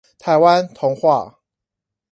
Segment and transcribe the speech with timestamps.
[0.17, 1.37] 臺灣童話